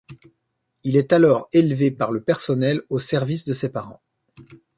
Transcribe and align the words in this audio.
Il 0.83 0.97
est 0.97 1.13
alors 1.13 1.47
élevé 1.53 1.91
par 1.91 2.11
le 2.11 2.23
personnel 2.23 2.81
au 2.89 2.97
service 2.97 3.45
de 3.45 3.53
ses 3.53 3.69
parents. 3.69 4.01